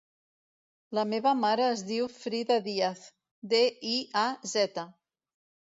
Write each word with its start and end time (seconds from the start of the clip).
La 0.99 1.03
meva 1.09 1.33
mare 1.41 1.67
es 1.75 1.83
diu 1.91 2.07
Frida 2.15 2.59
Diaz: 2.71 3.07
de, 3.55 3.65
i, 3.95 3.97
a, 4.25 4.27
zeta. 4.59 4.93